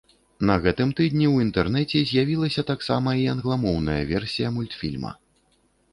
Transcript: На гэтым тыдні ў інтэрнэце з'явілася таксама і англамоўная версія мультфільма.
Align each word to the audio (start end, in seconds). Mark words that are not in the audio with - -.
На 0.49 0.53
гэтым 0.63 0.93
тыдні 0.99 1.27
ў 1.29 1.35
інтэрнэце 1.47 2.01
з'явілася 2.11 2.61
таксама 2.71 3.09
і 3.25 3.27
англамоўная 3.37 4.01
версія 4.13 4.47
мультфільма. 4.57 5.17